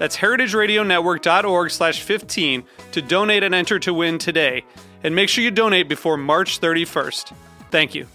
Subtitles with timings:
[0.00, 4.64] That's heritageradionetwork.org slash 15 to donate and enter to win today.
[5.04, 7.34] And make sure you donate before March 31st.
[7.70, 8.06] Thank you.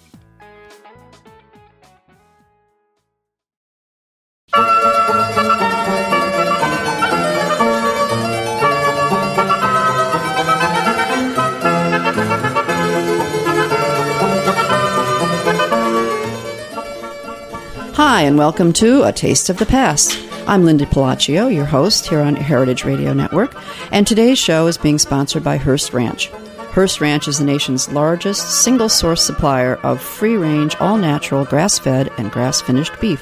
[17.94, 20.25] Hi, and welcome to A Taste of the Past.
[20.47, 23.59] I'm Linda Pelaccio, your host here on Heritage Radio Network,
[23.91, 26.27] and today's show is being sponsored by Hearst Ranch.
[26.69, 31.79] Hearst Ranch is the nation's largest single source supplier of free range, all natural, grass
[31.79, 33.21] fed, and grass finished beef.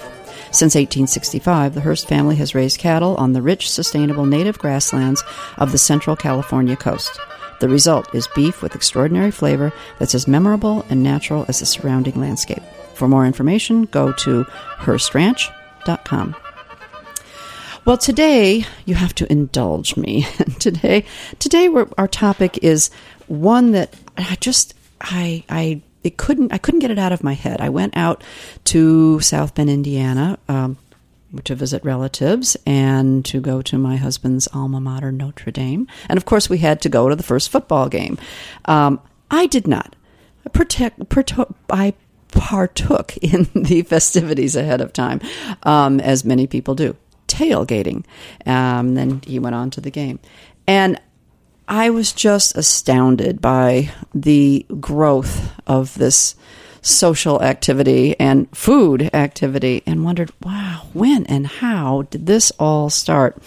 [0.51, 5.23] Since 1865, the Hearst family has raised cattle on the rich, sustainable native grasslands
[5.57, 7.17] of the central California coast.
[7.61, 12.19] The result is beef with extraordinary flavor that's as memorable and natural as the surrounding
[12.19, 12.63] landscape.
[12.95, 14.43] For more information, go to
[14.79, 16.35] HearstRanch.com.
[17.85, 20.23] Well, today you have to indulge me.
[20.59, 21.03] today,
[21.39, 21.67] today
[21.97, 22.89] our topic is
[23.27, 27.33] one that I just I I it couldn't I couldn't get it out of my
[27.33, 27.59] head.
[27.59, 28.23] I went out
[28.65, 30.77] to South Bend, Indiana, um,
[31.43, 36.23] to visit relatives and to go to my husband's alma mater, Notre Dame, and of
[36.23, 38.17] course we had to go to the first football game.
[38.63, 39.97] Um, I did not
[40.53, 41.01] protect.
[41.69, 41.93] I
[42.31, 45.19] partook in the festivities ahead of time,
[45.63, 46.95] um, as many people do
[47.33, 48.05] tailgating.
[48.45, 50.19] Um, then he went on to the game.
[50.67, 50.99] And
[51.67, 56.35] I was just astounded by the growth of this
[56.81, 63.41] social activity and food activity and wondered, wow, when and how did this all start?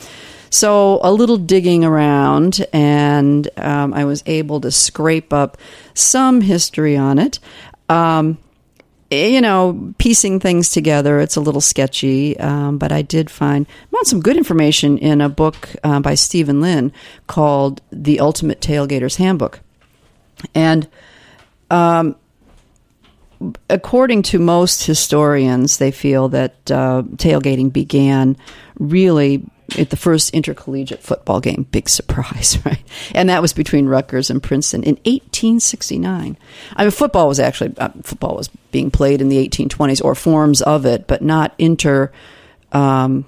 [0.49, 5.59] So, a little digging around, and um, I was able to scrape up
[5.93, 7.41] some history on it.
[7.89, 8.39] Um,
[9.11, 14.07] you know, piecing things together, it's a little sketchy, um, but I did find found
[14.07, 16.93] some good information in a book uh, by Stephen Linn
[17.27, 19.61] called "The Ultimate Tailgater's Handbook,"
[20.55, 20.89] and
[21.71, 22.17] um,
[23.71, 28.37] according to most historians, they feel that uh, tailgating began
[28.79, 29.45] really
[29.79, 31.67] at the first intercollegiate football game.
[31.71, 32.83] Big surprise, right?
[33.15, 36.39] And that was between Rutgers and Princeton in 1869.
[36.77, 40.63] I mean, football was actually uh, football was being played in the 1820s or forms
[40.63, 42.13] of it, but not inter.
[42.73, 43.27] Um,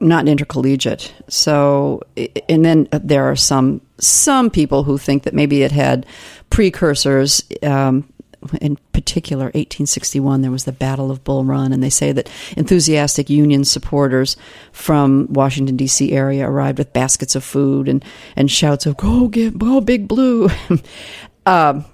[0.00, 1.12] not intercollegiate.
[1.28, 2.02] So,
[2.48, 6.06] and then there are some some people who think that maybe it had
[6.50, 7.42] precursors.
[7.62, 8.12] Um,
[8.60, 13.28] in particular, 1861, there was the Battle of Bull Run, and they say that enthusiastic
[13.30, 14.36] Union supporters
[14.72, 16.12] from Washington D.C.
[16.12, 18.04] area arrived with baskets of food and,
[18.36, 20.48] and shouts of "Go get go Big Blue."
[21.46, 21.84] um,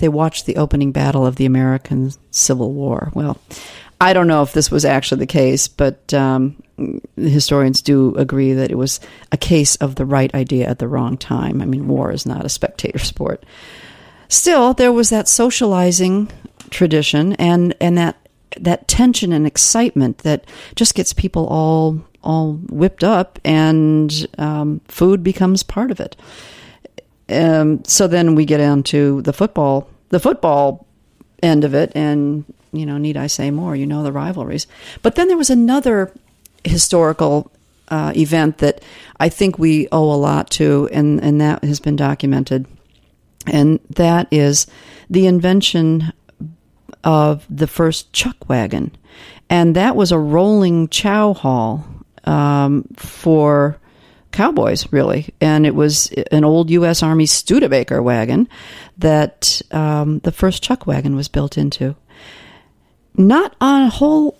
[0.00, 3.10] they watched the opening battle of the American Civil War.
[3.14, 3.38] Well,
[4.00, 6.62] I don't know if this was actually the case, but um,
[7.16, 9.00] historians do agree that it was
[9.32, 11.62] a case of the right idea at the wrong time.
[11.62, 13.44] I mean, war is not a spectator sport.
[14.28, 16.30] Still, there was that socializing
[16.70, 18.16] tradition and, and that
[18.60, 20.44] that tension and excitement that
[20.76, 26.16] just gets people all all whipped up, and um, food becomes part of it.
[27.28, 30.86] Um, so then we get into the football, the football
[31.42, 33.76] end of it, and you know, need I say more?
[33.76, 34.66] You know the rivalries.
[35.02, 36.12] But then there was another
[36.64, 37.52] historical
[37.88, 38.82] uh, event that
[39.20, 42.66] I think we owe a lot to, and and that has been documented
[43.46, 44.66] and that is
[45.10, 46.12] the invention
[47.02, 48.96] of the first chuck wagon.
[49.50, 51.86] And that was a rolling chow hall
[52.24, 53.78] um, for
[54.32, 55.32] cowboys, really.
[55.40, 57.02] And it was an old U.S.
[57.02, 58.48] Army Studebaker wagon
[58.98, 61.94] that um, the first chuck wagon was built into.
[63.16, 64.36] Not on a whole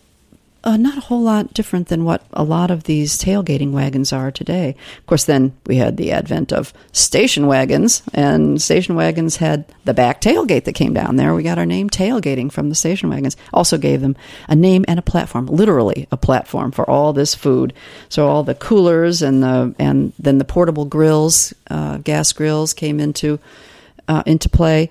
[0.65, 4.31] uh, not a whole lot different than what a lot of these tailgating wagons are
[4.31, 4.75] today.
[4.99, 9.93] Of course, then we had the advent of station wagons, and station wagons had the
[9.93, 11.35] back tailgate that came down there.
[11.35, 13.37] We got our name tailgating from the station wagons.
[13.53, 14.17] Also gave them
[14.49, 17.75] a name and a platform, literally a platform for all this food.
[18.09, 23.01] So all the coolers and the and then the portable grills, uh, gas grills came
[23.01, 23.39] into
[24.09, 24.91] uh, into play.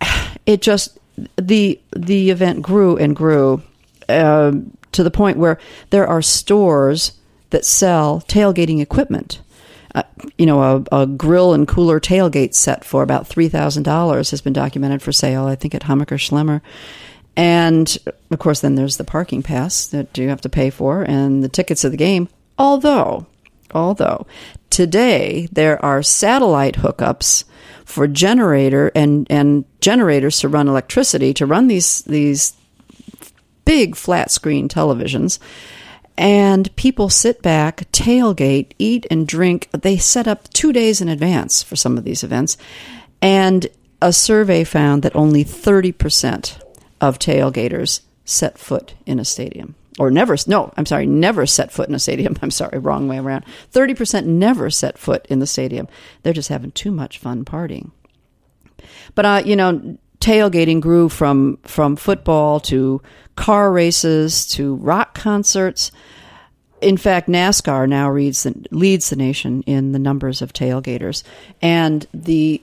[0.46, 0.98] It just
[1.36, 3.62] the the event grew and grew
[4.10, 4.52] uh,
[4.92, 5.58] to the point where
[5.90, 7.12] there are stores
[7.50, 9.40] that sell tailgating equipment.
[9.94, 10.02] Uh,
[10.38, 14.40] you know, a, a, grill and cooler tailgate set for about three thousand dollars has
[14.40, 15.46] been documented for sale.
[15.46, 16.60] I think at Hammacher Schlemmer,
[17.36, 17.98] and
[18.30, 21.48] of course, then there's the parking pass that you have to pay for, and the
[21.48, 22.28] tickets of the game.
[22.56, 23.26] Although,
[23.74, 24.28] although
[24.68, 27.44] today there are satellite hookups
[27.84, 32.54] for generator and and generators to run electricity to run these these
[33.70, 35.38] big flat screen televisions.
[36.18, 39.68] And people sit back, tailgate, eat and drink.
[39.70, 42.56] They set up two days in advance for some of these events.
[43.22, 43.68] And
[44.02, 46.60] a survey found that only 30%
[47.00, 49.76] of tailgaters set foot in a stadium.
[50.00, 52.36] Or never, no, I'm sorry, never set foot in a stadium.
[52.42, 53.44] I'm sorry, wrong way around.
[53.72, 55.86] 30% never set foot in the stadium.
[56.24, 57.92] They're just having too much fun partying.
[59.14, 63.00] But, uh, you know, tailgating grew from from football to
[63.40, 65.90] car races to rock concerts.
[66.82, 71.22] In fact, NASCAR now the, leads the nation in the numbers of tailgaters,
[71.62, 72.60] and the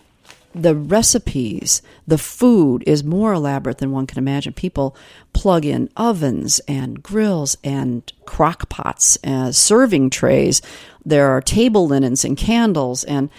[0.54, 4.54] the recipes, the food is more elaborate than one can imagine.
[4.54, 4.96] People
[5.34, 10.62] plug in ovens and grills and crock pots, and serving trays.
[11.04, 13.32] There are table linens and candles, and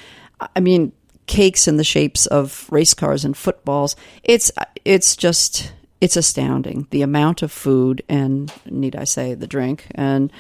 [0.57, 0.93] I mean,
[1.27, 3.95] cakes in the shapes of race cars and footballs.
[4.25, 4.51] It's
[4.85, 10.33] it's just it's astounding the amount of food and need I say the drink and.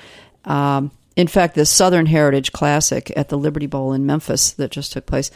[0.44, 4.92] Um, in fact, the Southern Heritage Classic at the Liberty Bowl in Memphis that just
[4.92, 5.32] took place,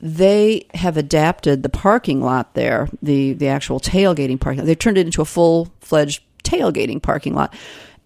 [0.00, 4.66] they have adapted the parking lot there, the the actual tailgating parking lot.
[4.66, 7.54] They've turned it into a full fledged tailgating parking lot,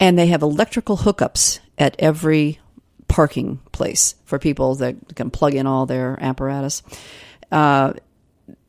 [0.01, 2.59] and they have electrical hookups at every
[3.07, 6.83] parking place for people that can plug in all their apparatus.
[7.53, 7.93] Uh,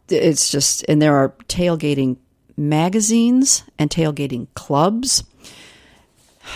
[0.10, 2.18] it's just, and there are tailgating
[2.70, 5.24] magazines and tailgating clubs.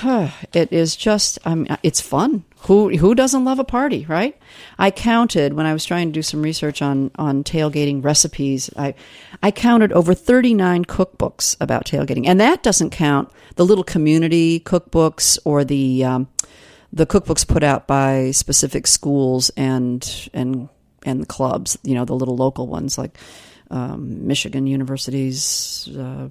[0.04, 2.44] it is just, I mean, it's fun.
[2.62, 4.36] Who who doesn't love a party, right?
[4.80, 8.72] I counted when I was trying to do some research on on tailgating recipes.
[8.76, 8.96] I
[9.44, 15.38] I counted over 39 cookbooks about tailgating, and that doesn't count the little community cookbooks
[15.46, 16.28] or the um,
[16.92, 20.68] the cookbooks put out by specific schools and and
[21.06, 23.18] and clubs, you know, the little local ones like
[23.70, 26.30] um, Michigan University's uh,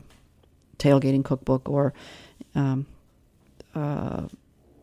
[0.78, 1.92] tailgating cookbook or
[2.54, 2.86] um,
[3.74, 4.22] uh,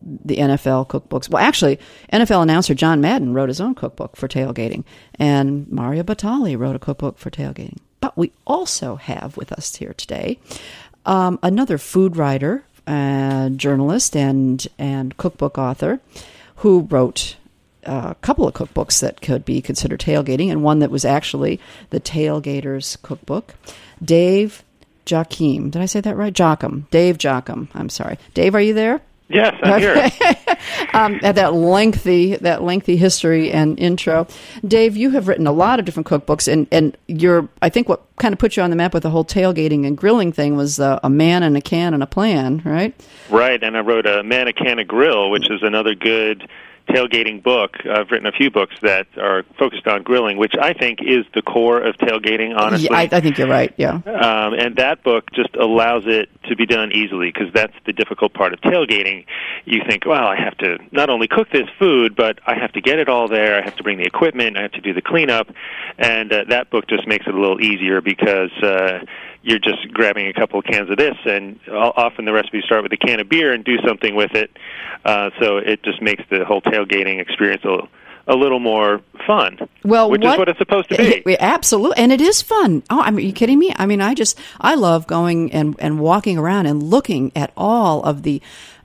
[0.02, 1.28] the NFL cookbooks.
[1.30, 1.78] Well, actually,
[2.12, 4.84] NFL announcer John Madden wrote his own cookbook for tailgating,
[5.18, 7.78] and Mario Batali wrote a cookbook for tailgating.
[8.00, 10.38] But we also have with us here today
[11.06, 16.00] um, another food writer uh, journalist and and cookbook author
[16.56, 17.36] who wrote
[17.84, 22.00] a couple of cookbooks that could be considered tailgating, and one that was actually the
[22.00, 23.54] Tailgaters Cookbook.
[24.02, 24.62] Dave
[25.06, 26.36] Joachim, did I say that right?
[26.36, 27.68] Joachim, Dave Joachim.
[27.74, 28.54] I'm sorry, Dave.
[28.54, 29.00] Are you there?
[29.32, 29.94] Yes, I'm here.
[30.92, 34.26] um, at that lengthy that lengthy history and intro,
[34.66, 38.02] Dave, you have written a lot of different cookbooks, and and you're I think what
[38.16, 40.78] kind of put you on the map with the whole tailgating and grilling thing was
[40.78, 42.94] uh, a man and a can and a plan, right?
[43.30, 46.48] Right, and I wrote a man, a can, a grill, which is another good
[46.88, 47.76] tailgating book.
[47.84, 51.42] I've written a few books that are focused on grilling, which I think is the
[51.42, 52.56] core of tailgating.
[52.56, 53.72] Honestly, yeah, I, I, think you're right.
[53.76, 57.92] Yeah, um, and that book just allows it to be done easily because that's the
[57.92, 59.26] difficult part of tailgating.
[59.64, 62.80] You think, well, I have to not only cook this food, but I have to
[62.80, 63.60] get it all there.
[63.60, 64.56] I have to bring the equipment.
[64.56, 65.48] I have to do the cleanup,
[65.98, 68.52] and uh, that book just makes it a little easier because.
[68.62, 69.04] Uh,
[69.42, 72.92] you're just grabbing a couple of cans of this, and often the recipes start with
[72.92, 74.56] a can of beer and do something with it.
[75.04, 77.88] Uh, so it just makes the whole tailgating experience a,
[78.26, 79.58] a little more fun.
[79.84, 81.36] Well, which what, is what it's supposed to be.
[81.40, 82.82] Absolutely, and it is fun.
[82.90, 83.72] Oh, I mean, are you kidding me?
[83.76, 88.02] I mean, I just I love going and and walking around and looking at all
[88.02, 88.40] of the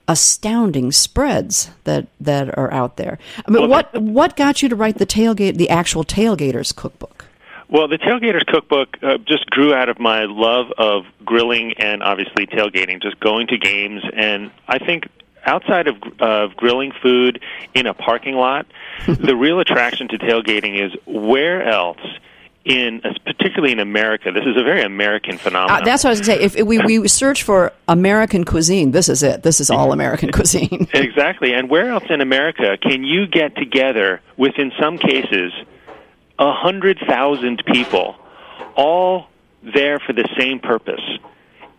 [0.06, 3.18] astounding spreads that that are out there.
[3.46, 7.26] I mean, well, what what got you to write the tailgate, the actual tailgaters cookbook?
[7.70, 12.46] Well, the Tailgaters Cookbook uh, just grew out of my love of grilling and obviously
[12.46, 14.00] tailgating, just going to games.
[14.16, 15.08] And I think
[15.48, 17.42] outside of, of grilling food
[17.74, 18.66] in a parking lot,
[19.06, 22.00] the real attraction to tailgating is where else
[22.68, 24.30] in particularly in America.
[24.30, 25.80] This is a very American phenomenon.
[25.80, 26.60] Uh, that's what I was going to say.
[26.60, 29.42] If we we search for American cuisine, this is it.
[29.42, 30.86] This is all American cuisine.
[30.92, 31.54] exactly.
[31.54, 35.52] And where else in America can you get together with, in some cases,
[36.38, 38.16] a hundred thousand people,
[38.76, 39.28] all
[39.62, 41.00] there for the same purpose?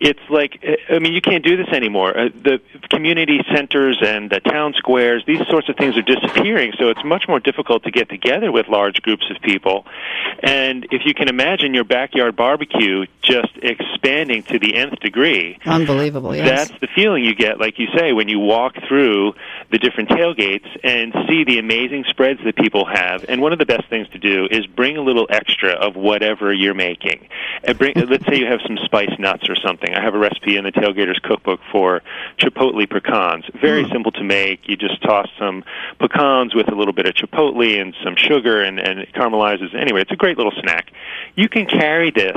[0.00, 2.16] It's like I mean you can't do this anymore.
[2.16, 6.72] Uh, the community centers and the town squares, these sorts of things are disappearing.
[6.78, 9.86] So it's much more difficult to get together with large groups of people.
[10.42, 16.34] And if you can imagine your backyard barbecue just expanding to the nth degree, unbelievable.
[16.34, 16.68] Yes.
[16.68, 19.34] That's the feeling you get, like you say, when you walk through
[19.70, 23.24] the different tailgates and see the amazing spreads that people have.
[23.28, 26.52] And one of the best things to do is bring a little extra of whatever
[26.52, 27.28] you're making.
[27.62, 30.56] And bring, let's say you have some spice nuts or something I have a recipe
[30.56, 32.02] in the Tailgaters Cookbook for
[32.38, 33.44] chipotle pecans.
[33.60, 33.92] Very mm.
[33.92, 34.68] simple to make.
[34.68, 35.64] You just toss some
[35.98, 39.74] pecans with a little bit of chipotle and some sugar, and, and it caramelizes.
[39.74, 40.92] Anyway, it's a great little snack.
[41.36, 42.36] You can carry this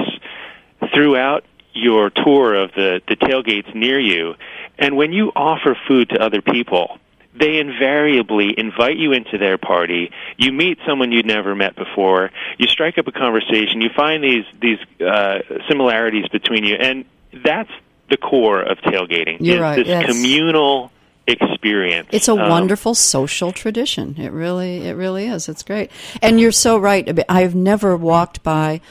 [0.93, 4.35] throughout your tour of the, the tailgates near you,
[4.77, 6.99] and when you offer food to other people,
[7.35, 10.11] they invariably invite you into their party.
[10.37, 12.29] You meet someone you'd never met before.
[12.57, 13.81] You strike up a conversation.
[13.81, 17.05] You find these these uh, similarities between you, and
[17.43, 17.71] that's
[18.09, 19.37] the core of tailgating.
[19.39, 19.77] You're right.
[19.77, 20.05] This yes.
[20.05, 20.91] communal
[21.25, 22.09] experience.
[22.11, 24.15] It's a um, wonderful social tradition.
[24.19, 25.47] It really, it really is.
[25.47, 25.89] It's great.
[26.21, 27.19] And you're so right.
[27.29, 28.81] I've never walked by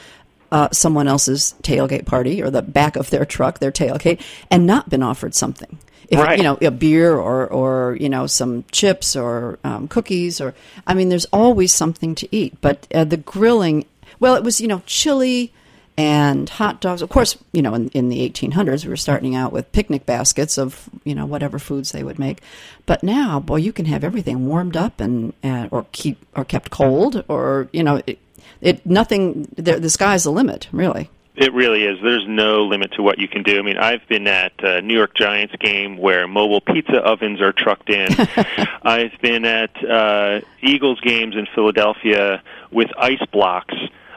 [0.51, 4.89] uh, someone else's tailgate party or the back of their truck, their tailgate, and not
[4.89, 5.77] been offered something.
[6.09, 6.37] If, right.
[6.37, 10.53] You know, a beer or, or you know, some chips or um, cookies or,
[10.85, 12.59] I mean, there's always something to eat.
[12.61, 13.85] But uh, the grilling,
[14.19, 15.53] well, it was, you know, chili
[15.97, 17.01] and hot dogs.
[17.01, 20.57] Of course, you know, in, in the 1800s, we were starting out with picnic baskets
[20.57, 22.41] of, you know, whatever foods they would make.
[22.85, 26.71] But now, boy, you can have everything warmed up and, and or keep or kept
[26.71, 28.19] cold, or you know, it,
[28.61, 29.47] it nothing.
[29.55, 31.09] The, the sky's the limit, really.
[31.35, 31.97] It really is.
[32.03, 33.57] There's no limit to what you can do.
[33.57, 37.51] I mean, I've been at a New York Giants game where mobile pizza ovens are
[37.51, 38.09] trucked in.
[38.83, 43.73] I've been at uh, Eagles games in Philadelphia with ice blocks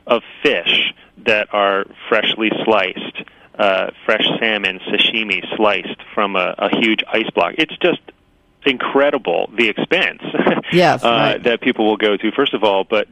[0.07, 0.93] of fish
[1.25, 3.23] that are freshly sliced,
[3.59, 7.55] uh, fresh salmon sashimi sliced from a, a huge ice block.
[7.59, 8.01] It's just
[8.65, 10.23] incredible the expense
[10.73, 11.43] yeah, uh, right.
[11.45, 12.31] that people will go to.
[12.33, 13.09] First of all, but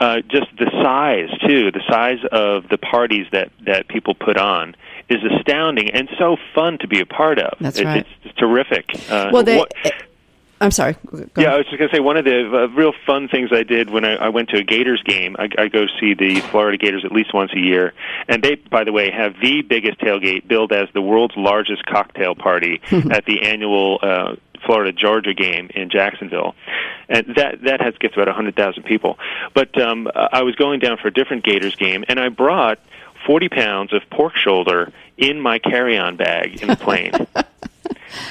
[0.00, 4.74] uh, just the size too, the size of the parties that that people put on
[5.08, 7.58] is astounding and so fun to be a part of.
[7.60, 7.98] That's right.
[7.98, 8.86] It's, it's terrific.
[9.10, 9.58] Uh, well, they.
[9.58, 9.72] What,
[10.60, 10.96] I'm sorry.
[11.36, 13.62] Yeah, I was just going to say one of the uh, real fun things I
[13.62, 15.36] did when I, I went to a Gators game.
[15.38, 17.92] I, I go see the Florida Gators at least once a year,
[18.26, 22.34] and they, by the way, have the biggest tailgate billed as the world's largest cocktail
[22.34, 26.54] party at the annual uh, Florida Georgia game in Jacksonville,
[27.08, 29.18] and that that has gets about a hundred thousand people.
[29.54, 32.78] But um, I was going down for a different Gators game, and I brought
[33.26, 37.12] forty pounds of pork shoulder in my carry-on bag in the plane.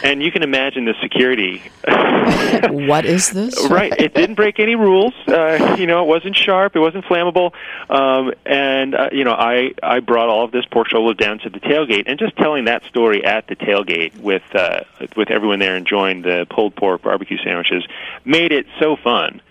[0.04, 1.62] and you can imagine the security.
[2.70, 3.68] what is this?
[3.70, 3.94] right.
[3.98, 5.14] It didn't break any rules.
[5.28, 6.76] Uh, you know, it wasn't sharp.
[6.76, 7.52] It wasn't flammable.
[7.90, 11.50] Um, and uh, you know, I I brought all of this pork shoulder down to
[11.50, 14.82] the tailgate, and just telling that story at the tailgate with uh,
[15.16, 17.86] with everyone there enjoying the pulled pork barbecue sandwiches
[18.24, 19.42] made it so fun.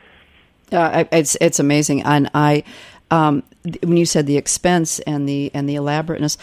[0.72, 2.64] Uh, it's it's amazing, and I.
[3.10, 3.44] Um,
[3.82, 6.36] when you said the expense and the and the elaborateness,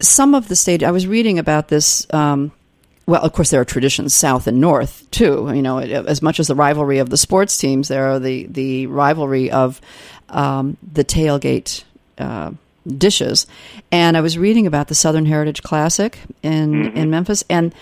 [0.00, 2.52] some of the stage I was reading about this um,
[3.08, 5.50] well, of course, there are traditions south and north too.
[5.54, 8.86] You know, as much as the rivalry of the sports teams, there are the the
[8.86, 9.80] rivalry of
[10.28, 11.84] um, the tailgate.
[12.18, 12.52] Uh,
[12.86, 13.46] dishes
[13.92, 16.96] and I was reading about the Southern Heritage Classic in mm-hmm.
[16.96, 17.74] in Memphis and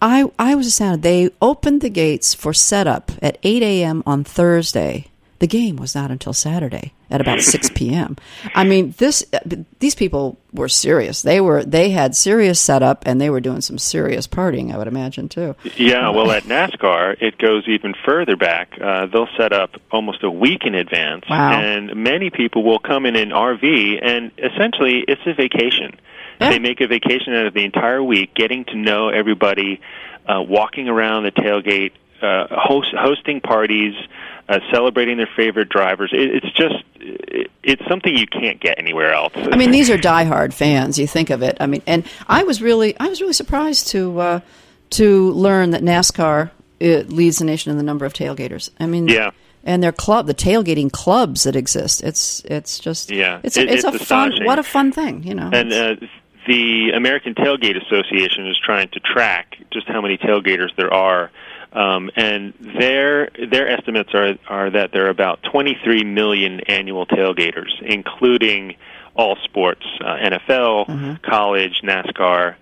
[0.00, 4.04] I I was astounded they opened the gates for setup at 8 a.m.
[4.06, 8.16] on Thursday the game was not until Saturday at about 6 p.m.
[8.54, 9.24] I mean, this
[9.78, 11.22] these people were serious.
[11.22, 14.72] They were they had serious setup and they were doing some serious partying.
[14.72, 15.54] I would imagine too.
[15.76, 18.72] Yeah, well, at NASCAR, it goes even further back.
[18.80, 21.52] Uh, they'll set up almost a week in advance, wow.
[21.52, 25.98] and many people will come in an RV, and essentially, it's a vacation.
[26.40, 26.50] Yeah.
[26.50, 29.80] They make a vacation out of the entire week, getting to know everybody,
[30.26, 33.94] uh, walking around the tailgate, uh, host, hosting parties
[34.48, 36.10] uh, celebrating their favorite drivers.
[36.12, 39.32] It, it's just it, it's something you can't get anywhere else.
[39.36, 40.98] I mean, these are diehard fans.
[40.98, 41.56] You think of it.
[41.60, 44.40] I mean, and I was really I was really surprised to uh,
[44.90, 48.70] to learn that NASCAR leads the nation in the number of tailgaters.
[48.80, 49.30] I mean, yeah.
[49.64, 53.84] And their club, the tailgating clubs that exist, it's it's just yeah, it's a, it's,
[53.84, 55.50] it's, a fun what a fun thing, you know.
[55.52, 55.96] And uh,
[56.46, 61.30] the American Tailgate Association is trying to track just how many tailgaters there are
[61.72, 67.70] Um, and their their estimates are are that there are about 23 million annual tailgaters,
[67.82, 68.76] including
[69.14, 71.14] all sports, uh, NFL, Mm-hmm.
[71.28, 72.54] college, NASCAR.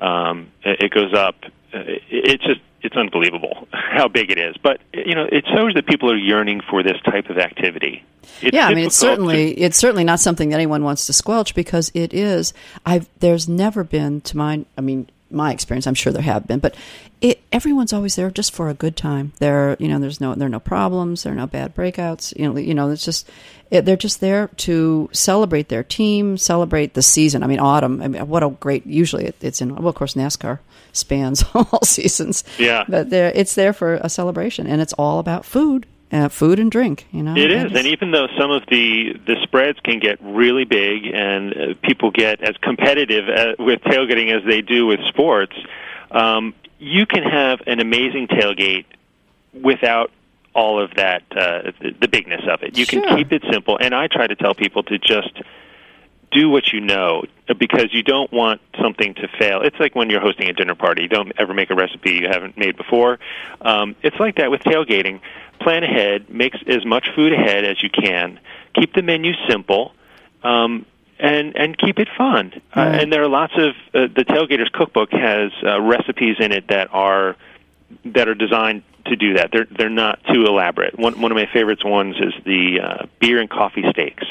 [0.00, 1.36] Um, it, it goes up.
[1.72, 4.56] Uh, it- It's just it's unbelievable how big it is.
[4.62, 8.04] But you know, it shows that people are yearning for this type of activity.
[8.42, 11.06] It's yeah, I mean, it's difficult to- certainly it's certainly not something that anyone wants
[11.06, 12.52] to squelch because it is.
[12.84, 15.86] I've there's never been to my I mean my experience.
[15.86, 16.74] I'm sure there have been, but
[17.20, 19.32] it everyone's always there just for a good time.
[19.38, 22.36] There, you know, there's no there are no problems, there are no bad breakouts.
[22.38, 23.28] You know, you know, it's just
[23.70, 27.42] it, they're just there to celebrate their team, celebrate the season.
[27.42, 28.02] I mean, autumn.
[28.02, 28.86] I mean, what a great.
[28.86, 30.58] Usually, it, it's in well, of course, NASCAR
[30.92, 32.44] spans all seasons.
[32.58, 32.84] Yeah.
[32.88, 35.86] but there it's there for a celebration, and it's all about food.
[36.12, 37.36] Uh, food and drink, you know.
[37.36, 41.52] it is, and even though some of the the spreads can get really big, and
[41.56, 45.54] uh, people get as competitive uh, with tailgating as they do with sports,
[46.10, 48.86] um, you can have an amazing tailgate
[49.52, 50.10] without
[50.52, 52.76] all of that uh, the, the bigness of it.
[52.76, 53.02] You Sure.
[53.02, 55.30] can keep it simple, and I try to tell people to just
[56.30, 57.24] do what you know
[57.58, 59.62] because you don't want something to fail.
[59.62, 61.02] It's like when you're hosting a dinner party.
[61.02, 63.18] You don't ever make a recipe you haven't made before.
[63.60, 65.20] Um, it's like that with tailgating.
[65.60, 68.40] Plan ahead, make as much food ahead as you can.
[68.74, 69.92] Keep the menu simple.
[70.42, 70.86] Um,
[71.18, 72.52] and and keep it fun.
[72.74, 76.68] Uh, and there are lots of uh, the Tailgaters Cookbook has uh, recipes in it
[76.68, 77.36] that are
[78.06, 79.50] that are designed to do that.
[79.52, 80.98] They're they're not too elaborate.
[80.98, 84.26] One one of my favorites ones is the uh, beer and coffee steaks.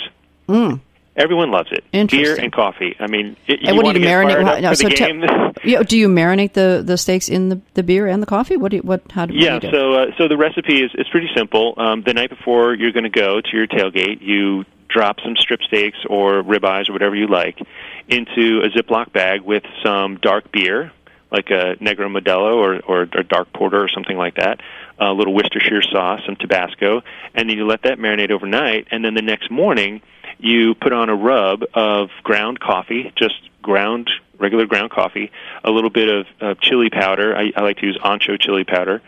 [0.48, 0.82] Mm.
[1.20, 1.84] Everyone loves it.
[2.10, 2.96] Beer and coffee.
[3.00, 4.62] I mean, it, And what do you marinate?
[4.62, 5.50] no, so te-.
[5.70, 8.56] Yeah, do you marinate the, the steaks in the, the beer and the coffee?
[8.56, 9.78] What do you, what how do Yeah, do you do?
[9.78, 11.74] so uh, so the recipe is is pretty simple.
[11.78, 15.62] Um, the night before you're going to go to your tailgate, you drop some strip
[15.64, 17.60] steaks or ribeyes or whatever you like
[18.08, 20.92] into a Ziploc bag with some dark beer,
[21.32, 24.62] like a Negra Modelo or or, or dark porter or something like that.
[24.98, 27.02] A little Worcestershire sauce, some Tabasco,
[27.36, 28.88] and then you let that marinate overnight.
[28.92, 30.02] And then the next morning,
[30.40, 35.32] you put on a rub of ground coffee, just ground regular ground coffee,
[35.64, 37.36] a little bit of uh, chili powder.
[37.36, 39.02] I, I like to use ancho chili powder,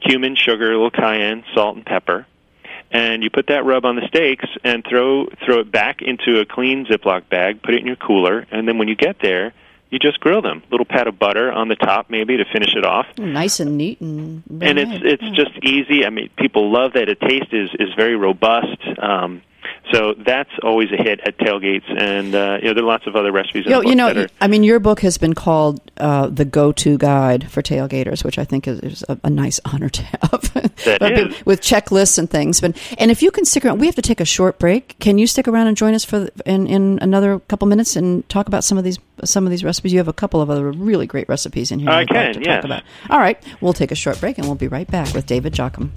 [0.00, 2.26] cumin, sugar, a little cayenne, salt, and pepper.
[2.90, 6.44] And you put that rub on the steaks and throw throw it back into a
[6.44, 7.62] clean Ziploc bag.
[7.62, 9.52] Put it in your cooler, and then when you get there,
[9.90, 10.62] you just grill them.
[10.70, 13.06] little pat of butter on the top, maybe to finish it off.
[13.18, 16.04] nice and neat and And it's it's just easy.
[16.04, 17.08] I mean, people love that.
[17.08, 18.78] It taste is is very robust.
[18.98, 19.42] Um,
[19.92, 23.16] so that's always a hit at tailgates, and uh, you know there are lots of
[23.16, 23.66] other recipes.
[23.66, 25.34] In you know, the book you know that are, I mean your book has been
[25.34, 29.60] called uh, the go-to guide for tailgaters, which I think is, is a, a nice
[29.64, 30.50] honor to have.
[30.84, 31.46] That But is.
[31.46, 32.60] with checklists and things.
[32.60, 34.98] But and if you can stick around, we have to take a short break.
[34.98, 38.28] Can you stick around and join us for the, in in another couple minutes and
[38.28, 39.92] talk about some of these some of these recipes?
[39.92, 41.90] You have a couple of other really great recipes in here.
[41.90, 42.56] I like can, to yes.
[42.56, 42.82] talk about.
[43.08, 45.92] All right, we'll take a short break and we'll be right back with David Joachim.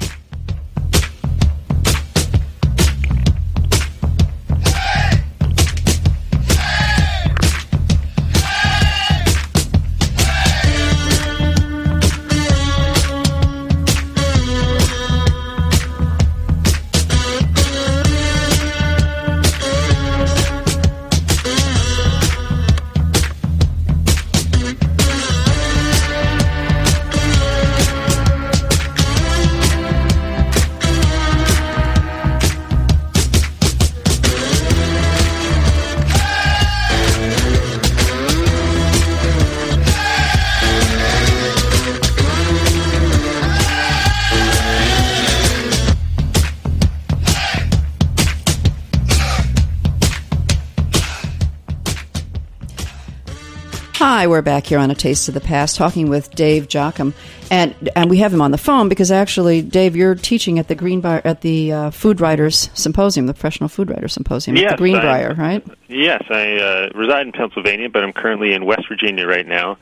[54.27, 57.13] Hi, we're back here on A Taste of the Past talking with Dave Joachim.
[57.49, 60.75] And and we have him on the phone because actually, Dave, you're teaching at the
[60.75, 65.33] Greenbrier at the uh, Food Writers Symposium, the Professional Food Writers Symposium at the Greenbrier,
[65.33, 65.65] right?
[65.87, 69.77] Yes, I uh, reside in Pennsylvania, but I'm currently in West Virginia right now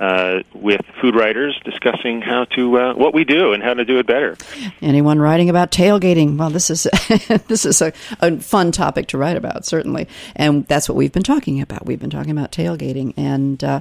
[0.00, 3.98] uh, with food writers discussing how to uh, what we do and how to do
[3.98, 4.36] it better.
[4.80, 6.36] Anyone writing about tailgating?
[6.36, 6.82] Well, this is
[7.48, 11.22] this is a, a fun topic to write about, certainly, and that's what we've been
[11.22, 11.86] talking about.
[11.86, 13.80] We've been talking about tailgating, and uh,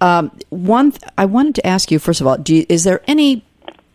[0.00, 3.44] um, one th- I wanted to ask you first of all: you, is there any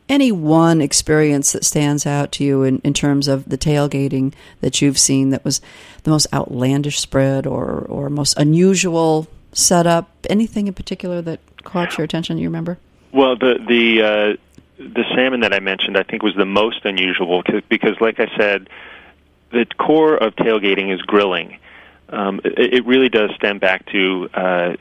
[0.07, 4.79] any one experience that stands out to you in, in terms of the tailgating that
[4.81, 5.61] you've seen that was
[6.03, 10.09] the most outlandish spread or or most unusual setup?
[10.29, 12.37] Anything in particular that caught your attention?
[12.37, 12.77] You remember?
[13.11, 14.37] Well, the the uh,
[14.77, 18.27] the salmon that I mentioned, I think, was the most unusual 'cause- because, like I
[18.37, 18.69] said,
[19.51, 21.57] the core of tailgating is grilling.
[22.09, 24.75] Um, it, it really does stem back to uh,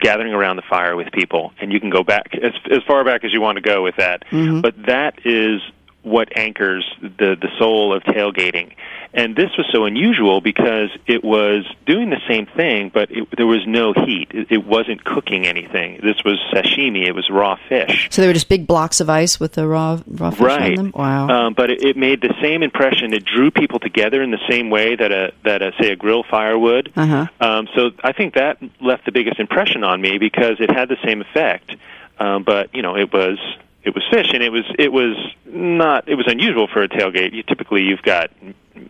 [0.00, 3.24] gathering around the fire with people, and you can go back as as far back
[3.24, 4.22] as you want to go with that.
[4.30, 4.60] Mm-hmm.
[4.60, 5.60] But that is
[6.02, 8.74] what anchors the the soul of tailgating.
[9.14, 13.46] And this was so unusual because it was doing the same thing, but it, there
[13.46, 14.28] was no heat.
[14.32, 16.00] It, it wasn't cooking anything.
[16.02, 17.06] This was sashimi.
[17.06, 18.08] It was raw fish.
[18.10, 20.78] So they were just big blocks of ice with the raw raw fish Right.
[20.78, 20.92] on them.
[20.96, 21.28] Wow.
[21.28, 23.12] Um, but it, it made the same impression.
[23.12, 26.22] It drew people together in the same way that a that a say a grill
[26.24, 26.90] fire would.
[26.96, 27.26] Uh-huh.
[27.38, 30.96] Um, so I think that left the biggest impression on me because it had the
[31.04, 31.76] same effect.
[32.18, 33.38] Um, but you know, it was
[33.84, 35.16] it was fish, and it was it was
[35.46, 37.32] not it was unusual for a tailgate.
[37.32, 38.30] You, typically, you've got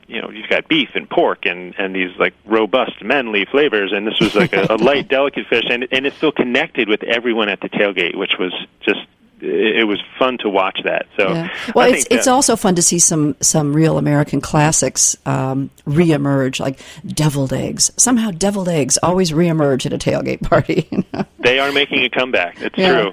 [0.07, 4.07] you know you've got beef and pork and and these like robust manly flavors, and
[4.07, 7.49] this was like a, a light, delicate fish, and and it still connected with everyone
[7.49, 8.53] at the tailgate, which was
[8.83, 9.01] just
[9.41, 11.07] it it was fun to watch that.
[11.17, 11.49] So Yeah.
[11.75, 15.17] Well, I it's think it's that- also fun to see some some real American classics
[15.27, 17.91] um, reemerge, like deviled eggs.
[17.97, 20.89] Somehow, deviled eggs always reemerge at a tailgate party.
[21.41, 22.61] They are making a comeback.
[22.61, 23.11] It's Yeah.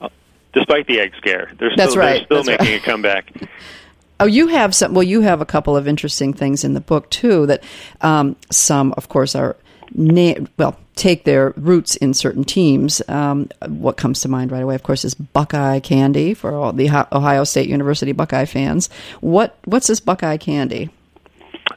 [0.00, 0.10] true.
[0.54, 2.26] Despite the egg scare, they're still, That's right.
[2.28, 2.82] they're still That's making right.
[2.82, 3.32] a comeback.
[4.20, 4.94] oh, you have some.
[4.94, 7.46] Well, you have a couple of interesting things in the book too.
[7.46, 7.62] That
[8.00, 9.56] um, some, of course, are
[9.94, 13.02] na- well take their roots in certain teams.
[13.08, 16.88] Um, what comes to mind right away, of course, is Buckeye candy for all the
[17.12, 18.88] Ohio State University Buckeye fans.
[19.20, 20.90] What what's this Buckeye candy?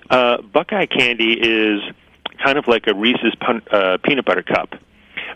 [0.10, 1.82] Uh, Buckeye candy is
[2.44, 4.76] kind of like a Reese's pun- uh, peanut butter cup,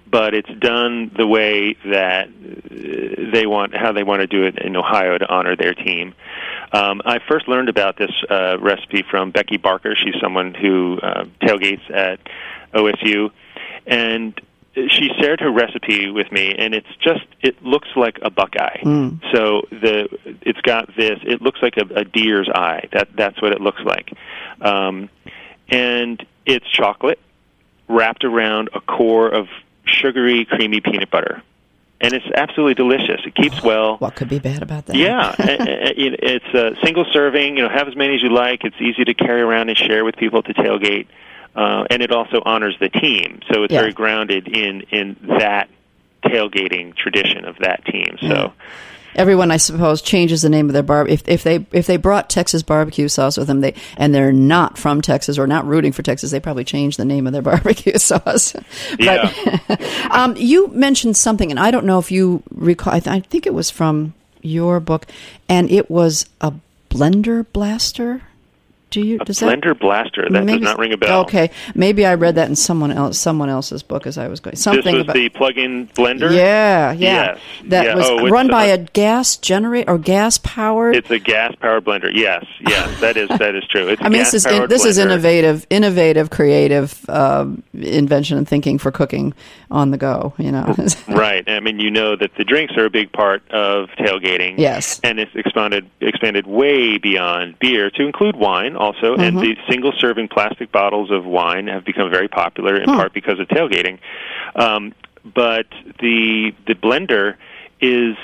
[0.10, 4.58] but it's done the way that uh, they want, how they want to do it
[4.60, 6.14] in Ohio to honor their team.
[6.74, 9.96] Um, I first learned about this uh, recipe from Becky Barker.
[9.96, 12.20] She's someone who uh, tailgates at
[12.74, 13.32] OSU,
[13.86, 14.40] and
[14.74, 18.78] she shared her recipe with me, and it's just it looks like a buckeye.
[19.34, 20.08] So the
[20.42, 21.20] it's got this.
[21.24, 22.88] It looks like a, a deer's eye.
[22.94, 24.14] That that's what it looks like,
[24.62, 25.10] um,
[25.70, 27.20] and it's chocolate
[27.90, 29.48] wrapped around a core of
[29.92, 31.42] sugary, creamy peanut butter,
[32.00, 33.22] and it's absolutely delicious.
[33.26, 33.98] It keeps well.
[33.98, 34.96] What could be bad about that?
[34.96, 37.58] Yeah, a- a- it- it's a single serving.
[37.58, 38.64] You know, have as many as you like.
[38.64, 41.08] It's easy to carry around and share with people at the tailgate,
[41.56, 43.42] uh, and it also honors the team.
[43.52, 43.82] So it's Yeah.
[43.82, 45.70] very grounded in in that
[46.26, 48.18] tailgating tradition of that team.
[48.22, 48.54] So.
[49.16, 51.08] Everyone, I suppose, changes the name of their bar.
[51.08, 54.78] If if they if they brought Texas barbecue sauce with them, they and they're not
[54.78, 57.98] from Texas or not rooting for Texas, they probably change the name of their barbecue
[57.98, 58.56] sauce.
[58.98, 62.94] But um, you mentioned something, and I don't know if you recall.
[62.94, 65.06] I, th- I think it was from your book,
[65.50, 66.54] and it was a
[66.90, 68.22] blender blaster.
[68.92, 70.28] Do you A does blender blaster.
[70.30, 71.22] That does not ring a bell.
[71.22, 74.52] Okay, maybe I read that in someone else someone else's book as I was going.
[74.52, 76.32] This Something was about the plug-in blender.
[76.32, 76.98] yeah, yeah.
[77.36, 77.40] Yes.
[77.66, 77.96] That Yeah.
[77.96, 80.96] was Oh, run by uh, a gas generator or gas powered.
[80.96, 82.12] It's a gas-powered blender.
[82.14, 83.88] Yes, yes, that is that is true.
[83.88, 88.48] It's a I mean, this is gas-powered this is innovative, innovative, creative um, invention and
[88.48, 89.34] thinking for cooking
[89.70, 90.34] on the go.
[90.38, 90.76] You know,
[91.08, 91.50] Right.
[91.50, 94.56] I mean, you know that the drinks are a big part of tailgating.
[94.58, 95.00] Yes.
[95.04, 99.16] And it's expanded expanded way beyond beer to include wine also.
[99.16, 99.40] And Mm-hmm.
[99.40, 103.48] the single serving plastic bottles of wine have become very popular in part because of
[103.48, 104.00] tailgating.
[104.56, 105.68] Um, but
[106.00, 107.36] the the blender
[107.80, 108.16] is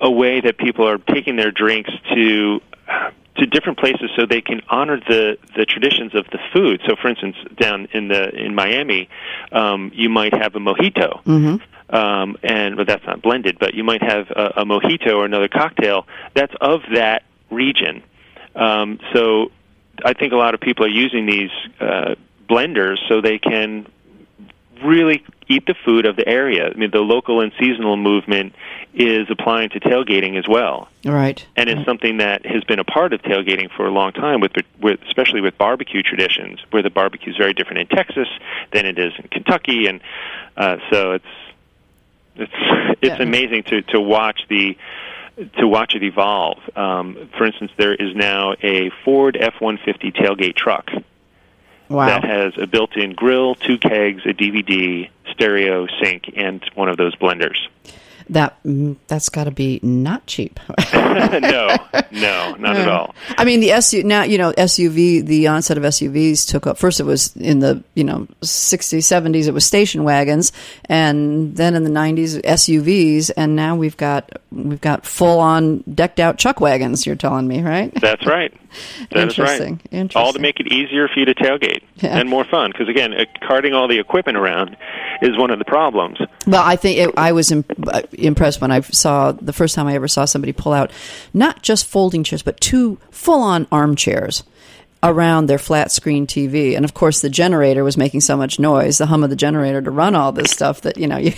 [0.00, 2.60] a way that people are taking their drinks to
[3.38, 6.80] to different places so they can honor the the traditions of the food.
[6.86, 9.08] So, for instance, down in the in Miami,
[9.52, 11.10] um, you might have a mojito,
[11.90, 15.48] um, and well, that's not blended, but you might have a, a mojito or another
[15.48, 18.02] cocktail that's of that region.
[18.54, 19.50] Um, so,
[20.04, 22.14] I think a lot of people are using these uh,
[22.48, 23.86] blenders so they can
[24.82, 26.68] really eat the food of the area.
[26.68, 28.54] I mean, the local and seasonal movement
[28.92, 31.44] is applying to tailgating as well right?
[31.56, 34.52] and it's something that has been a part of tailgating for a long time, with,
[34.80, 38.28] with especially with barbecue traditions, where the barbecue is very different in Texas
[38.72, 40.00] than it is in Kentucky, and
[40.56, 41.24] uh, so it's
[42.36, 42.52] it's
[43.02, 43.22] it's Yeah.
[43.22, 44.76] amazing to to watch the
[45.58, 46.58] to watch it evolve.
[46.76, 50.90] Um, for instance, there is now a Ford F one fifty tailgate truck
[51.88, 52.06] Wow.
[52.06, 57.14] that has a built-in grill, two kegs, a DVD, stereo, sink, and one of those
[57.16, 57.58] blenders.
[58.30, 60.58] That mm, that's got to be not cheap.
[60.94, 61.76] no,
[62.10, 63.14] no, not at all.
[63.36, 65.24] I mean, the SU now you know SUV.
[65.24, 66.78] The onset of SUVs took up.
[66.78, 69.46] First, it was in the you know 60s, 70s.
[69.46, 70.52] It was station wagons,
[70.86, 76.20] and then in the 90s, SUVs, and now we've got we've got full on decked
[76.20, 77.06] out chuck wagons.
[77.06, 77.92] You're telling me, right?
[78.00, 78.52] That's right.
[79.12, 79.60] That is right.
[79.92, 80.10] Interesting.
[80.16, 82.18] All to make it easier for you to tailgate Yeah.
[82.18, 82.72] and more fun.
[82.72, 84.76] Because again, uh, carting all the equipment around
[85.22, 86.18] is one of the problems.
[86.46, 87.70] Well, I think it, I was imp-
[88.18, 90.90] impressed when I saw the first time I ever saw somebody pull out
[91.32, 94.42] not just folding chairs, but two full-on armchairs.
[95.04, 96.74] Around their flat screen TV.
[96.74, 99.82] And of course, the generator was making so much noise, the hum of the generator
[99.82, 101.34] to run all this stuff that you know you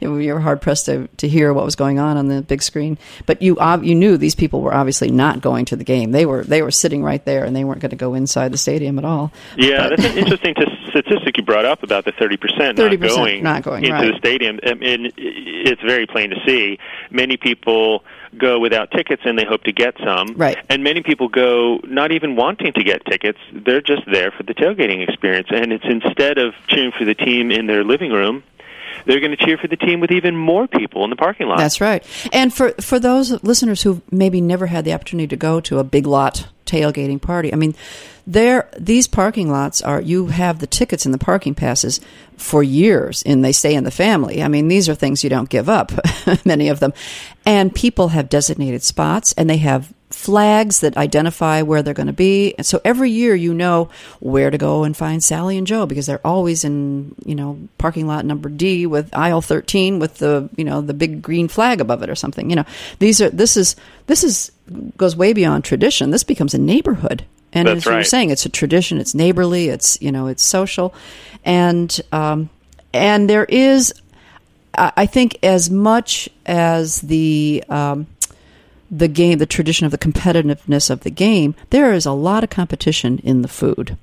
[0.00, 2.98] you were hard pressed to, to hear what was going on on the big screen.
[3.26, 6.10] But you you knew these people were obviously not going to the game.
[6.10, 8.58] They were they were sitting right there, and they weren't going to go inside the
[8.58, 9.30] stadium at all.
[9.56, 10.54] Yeah, but, that's an interesting
[10.88, 14.12] statistic you brought up about the thirty percent not going not going into right.
[14.12, 14.58] the stadium.
[14.64, 16.78] I mean, it's very plain to see.
[17.10, 18.04] Many people
[18.36, 20.34] go without tickets and they hope to get some.
[20.34, 20.58] Right.
[20.68, 23.38] And many people go not even wanting to get tickets.
[23.52, 25.48] They're just there for the tailgating experience.
[25.50, 28.42] And it's instead of cheering for the team in their living room,
[29.06, 31.58] they're going to cheer for the team with even more people in the parking lot.
[31.58, 32.04] That's right.
[32.32, 35.84] And for for those listeners who maybe never had the opportunity to go to a
[35.84, 37.74] big lot tailgating party, I mean,
[38.26, 42.00] there these parking lots are you have the tickets and the parking passes
[42.36, 44.42] for years and they stay in the family.
[44.42, 45.92] I mean, these are things you don't give up,
[46.44, 46.92] many of them.
[47.44, 52.12] And people have designated spots and they have flags that identify where they're going to
[52.12, 52.54] be.
[52.56, 53.88] And so every year you know
[54.20, 58.06] where to go and find Sally and Joe because they're always in, you know, parking
[58.06, 62.02] lot number D with aisle 13 with the, you know, the big green flag above
[62.02, 62.50] it or something.
[62.50, 62.64] You know,
[62.98, 64.52] these are this is this is
[64.96, 66.10] goes way beyond tradition.
[66.10, 67.24] This becomes a neighborhood.
[67.52, 67.92] And That's as right.
[67.92, 68.98] you were saying, it's a tradition.
[68.98, 69.68] It's neighborly.
[69.68, 70.94] It's you know, it's social,
[71.44, 72.48] and um,
[72.94, 73.92] and there is,
[74.74, 78.06] I think, as much as the um,
[78.92, 82.50] the game, the tradition of the competitiveness of the game, there is a lot of
[82.50, 83.96] competition in the food.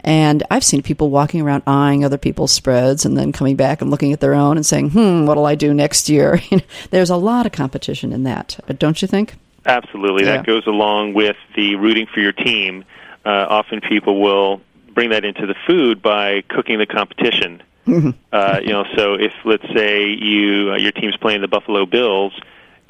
[0.00, 3.90] And I've seen people walking around eyeing other people's spreads and then coming back and
[3.90, 6.40] looking at their own and saying, hmm, what'll I do next year?
[6.90, 9.34] There's a lot of competition in that, don't you think?
[9.64, 10.24] Absolutely.
[10.24, 10.36] Yeah.
[10.36, 12.84] That goes along with the rooting for your team.
[13.24, 14.60] Uh, often people will
[14.94, 17.62] bring that into the food by cooking the competition.
[17.86, 18.10] Mm-hmm.
[18.32, 22.32] Uh, you know, so if let's say you uh, your team's playing the Buffalo Bills,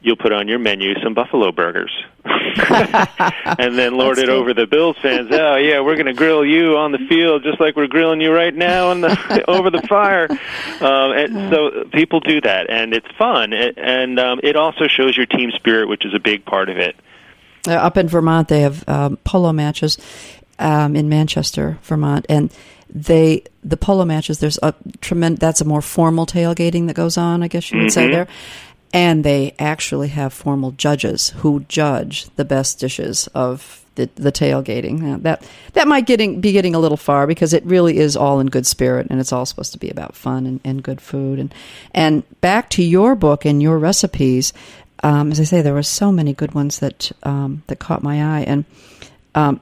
[0.02, 1.92] you'll put on your menu some buffalo burgers,
[2.24, 4.38] and then lord That's it good.
[4.38, 5.28] over the Bills fans.
[5.32, 8.32] Oh yeah, we're going to grill you on the field just like we're grilling you
[8.32, 10.28] right now on the over the fire.
[10.30, 15.16] Um, and so people do that, and it's fun, It- and um, it also shows
[15.16, 16.96] your team spirit, which is a big part of it.
[17.66, 19.98] Uh, up in Vermont, they have um, polo matches
[20.58, 22.52] um, in Manchester, Vermont, and
[22.88, 24.38] they the polo matches.
[24.38, 25.40] There's a tremendous.
[25.40, 27.42] That's a more formal tailgating that goes on.
[27.42, 28.12] I guess you would say Mhm.
[28.12, 28.28] there,
[28.92, 33.82] and they actually have formal judges who judge the best dishes of.
[33.96, 37.64] The, the tailgating Now, that that might getting be getting a little far because it
[37.64, 40.60] really is all in good spirit and it's all supposed to be about fun and,
[40.64, 41.54] and good food and
[41.94, 44.52] and back to your book and your recipes
[45.02, 48.38] um, as I say, there were so many good ones that um, that caught my
[48.38, 48.64] eye, and
[49.34, 49.60] um,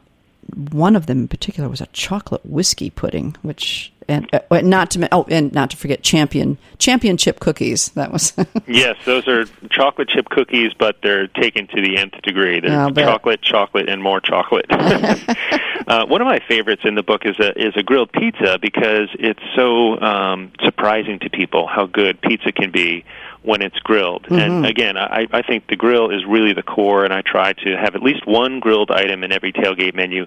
[0.71, 5.09] one of them in particular was a chocolate whiskey pudding, which and uh, not to
[5.13, 7.91] oh, and not to forget champion champion chip cookies.
[7.91, 8.33] That was
[8.67, 12.61] Yes, those are chocolate chip cookies, but they're taken to the nth degree.
[12.61, 14.67] They're chocolate, chocolate, and more chocolate.
[14.71, 19.09] uh, one of my favorites in the book is a is a grilled pizza because
[19.19, 23.05] it's so um, surprising to people how good pizza can be
[23.45, 24.27] when it's grilled.
[24.31, 27.77] And again, I, I think the grill is really the core, and I try to
[27.77, 30.25] have at least one grilled item in every tailgate menu,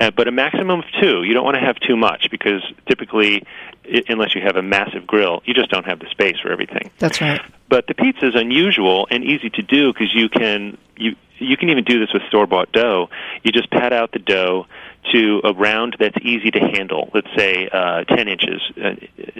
[0.00, 1.22] uh, but a maximum of two.
[1.22, 3.44] You don't want to have too much because typically,
[3.84, 6.90] i- unless you have a massive grill, you just don't have the space for everything.
[6.98, 7.40] that's right.
[7.68, 11.68] But the pizza is unusual and easy to do because you can you you can
[11.70, 13.08] even do this with store bought dough.
[13.42, 14.66] You just pat out the dough
[15.12, 17.10] to a round that's easy to handle.
[17.14, 18.94] Let's say uh, 10 inches uh,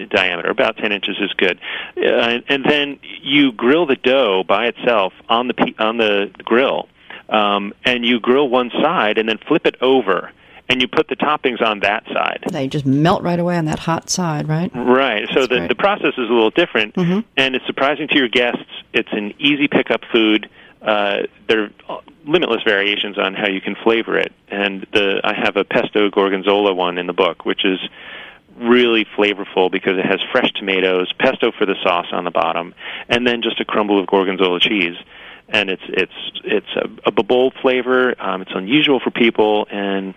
[0.09, 1.59] diameter, about 10 inches is good,
[1.97, 6.31] uh, and, and then you grill the dough by itself on the pe- on the
[6.43, 6.87] grill,
[7.29, 10.31] um, and you grill one side and then flip it over,
[10.69, 12.45] and you put the toppings on that side.
[12.49, 14.71] They just melt right away on that hot side, right?
[14.73, 15.27] Right.
[15.33, 15.67] So the, great.
[15.69, 17.25] the process is a little different, Mhm.
[17.35, 18.63] and it's surprising to your guests.
[18.93, 20.49] It's an easy pickup food.
[20.87, 25.57] Uh, there are limitless variations on how you can flavor it, and the I have
[25.57, 27.79] a pesto gorgonzola one in the book, which is
[28.57, 32.73] really flavorful because it has fresh tomatoes, pesto for the sauce on the bottom,
[33.09, 34.95] and then just a crumble of gorgonzola cheese.
[35.49, 38.15] And it's it's it's a, a bold flavor.
[38.19, 40.13] Um, it's unusual for people, and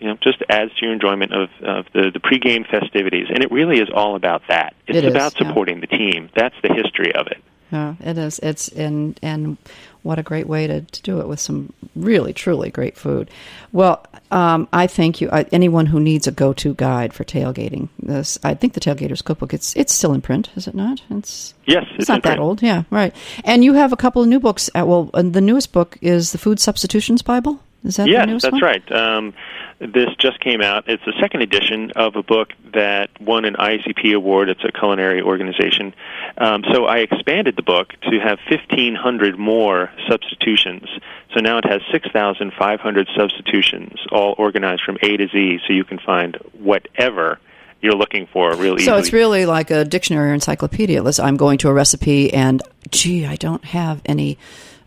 [0.00, 3.28] you know, just adds to your enjoyment of, of the, the pregame festivities.
[3.28, 4.74] And it really is all about that.
[4.88, 5.46] It's It is, about yeah.
[5.46, 6.28] supporting the team.
[6.34, 7.40] That's the history of it.
[7.72, 8.38] Yeah, it is.
[8.40, 9.56] It's and and
[10.02, 13.30] what a great way to, to do it with some really truly great food.
[13.72, 15.28] Well, um, I thank you.
[15.30, 19.52] I, anyone who needs a go-to guide for tailgating, this I think the Tailgaters Cookbook.
[19.54, 21.02] It's it's still in print, is it not?
[21.10, 22.40] It's Yes, it's, it's not that print.
[22.40, 22.62] old.
[22.62, 23.14] Yeah, right.
[23.44, 24.68] And you have a couple of new books.
[24.74, 27.60] Uh, well, uh, the newest book is the Food Substitutions Bible.
[27.84, 28.62] Is that Yes, the newest that's one?
[28.62, 28.92] right.
[28.92, 29.34] Um,
[29.82, 30.88] this just came out.
[30.88, 34.48] It's the second edition of a book that won an IACP award.
[34.48, 35.94] It's a culinary organization.
[36.38, 40.88] Um, so I expanded the book to have 1,500 more substitutions.
[41.34, 45.98] So now it has 6,500 substitutions, all organized from A to Z, so you can
[45.98, 47.38] find whatever
[47.80, 48.84] you're looking for real easily.
[48.84, 51.02] So it's really like a dictionary or encyclopedia.
[51.02, 54.38] Let's, I'm going to a recipe and, gee, I don't have any,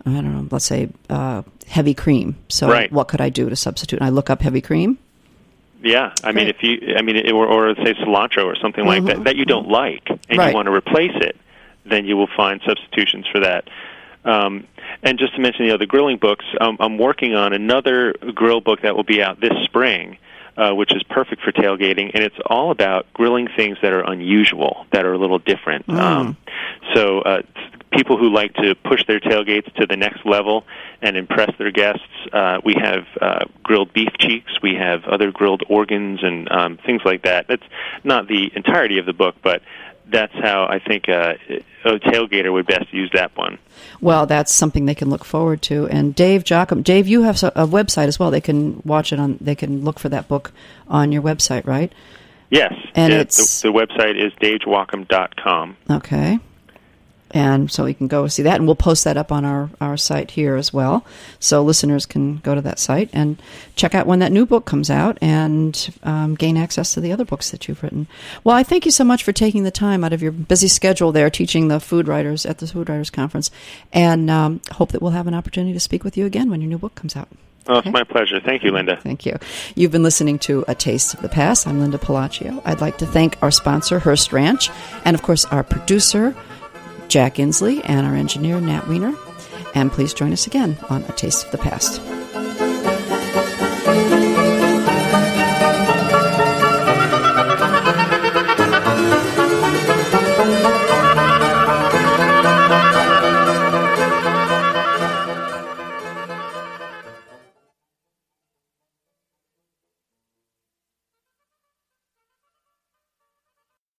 [0.06, 2.36] I don't know, let's say uh, heavy cream.
[2.50, 2.92] So Right.
[2.92, 4.00] what could I do to substitute?
[4.00, 4.98] And I look up heavy cream.
[5.82, 9.04] Yeah, I mean, if you, I mean, it- or, or say cilantro or something like
[9.06, 10.40] that that you don't like, and Mm-hmm.
[10.40, 10.50] Right.
[10.50, 11.36] you want to replace it,
[11.86, 13.70] then you will find substitutions for that.
[14.24, 14.66] Um,
[15.04, 18.82] and just to mention the other grilling books, um, I'm working on another grill book
[18.82, 20.18] that will be out this spring,
[20.58, 24.86] uh, which is perfect for tailgating, and it's all about grilling things that are unusual,
[24.92, 25.86] that are a little different.
[25.88, 26.00] Mm.
[26.00, 26.38] Um,
[26.94, 27.42] so uh,
[27.92, 30.66] people who like to push their tailgates to the next level
[31.02, 32.04] and impress their guests.
[32.32, 34.52] Uh, we have uh, grilled beef cheeks.
[34.62, 37.48] We have other grilled organs and um, things like that.
[37.48, 37.66] That's
[38.04, 39.62] not the entirety of the book, but
[40.10, 41.34] that's how I think uh,
[41.84, 43.58] a tailgater would best use that one.
[44.02, 45.88] Well, that's something they can look forward to.
[45.88, 48.32] And Dave Joachim, Dave, you have a website as well.
[48.32, 49.38] They can watch it on.
[49.42, 50.52] They can look for that book
[50.88, 51.92] on your website, right?
[52.50, 55.78] Yes, And Yeah, it's- the, the website is davejoachim.com.
[55.90, 56.40] Okay.
[57.32, 59.98] And so you can go see that, and we'll post that up on our, our
[59.98, 61.04] site here as well.
[61.40, 63.42] So listeners can go to that site and
[63.76, 67.26] check out when that new book comes out and um, gain access to the other
[67.26, 68.08] books that you've written.
[68.44, 71.12] Well, I thank you so much for taking the time out of your busy schedule
[71.12, 73.52] there teaching the food writers at the Food Writers Conference,
[73.92, 76.70] and um, hope that we'll have an opportunity to speak with you again when your
[76.70, 77.28] new book comes out.
[77.68, 77.90] Oh, Okay.
[77.90, 78.40] it's my pleasure.
[78.40, 78.96] Thank you, Linda.
[79.02, 79.38] Thank you.
[79.74, 81.66] You've been listening to A Taste of the Past.
[81.68, 82.62] I'm Linda Pelaccio.
[82.64, 84.70] I'd like to thank our sponsor, Hearst Ranch,
[85.04, 86.36] and of course, our producer,
[87.08, 89.16] Jack Inslee, and our engineer, Nat Weiner.
[89.74, 92.02] And please join us again on A Taste of the Past.